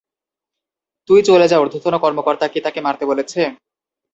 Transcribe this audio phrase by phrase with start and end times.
[1.09, 3.41] তুই চলে যা উর্ধ্বতন কর্মকর্তা কি তাকে মারতে বলেছে?